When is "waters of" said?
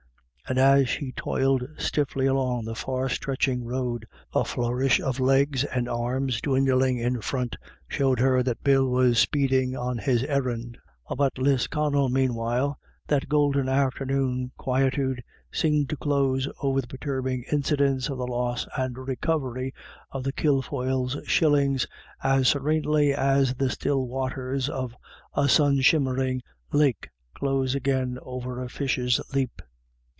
24.05-24.93